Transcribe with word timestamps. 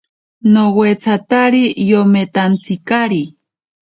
Nowetsatari 0.53 1.63
yometantsikari. 1.89 3.23